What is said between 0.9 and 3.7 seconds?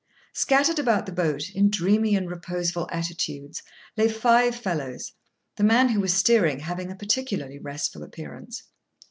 the boat, in dreamy and reposeful attitudes,